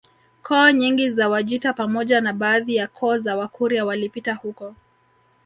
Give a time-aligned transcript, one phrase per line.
[0.43, 4.75] Koo nyingi za Wajita pamoja na baadhi ya koo za Wakurya walipita huko